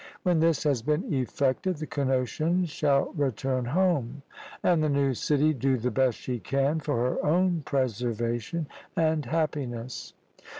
[0.23, 4.23] When this has been effected, the Cnosians shall return home,
[4.63, 8.65] and the new city do the best she can for her own preservation
[8.97, 10.13] and happiness.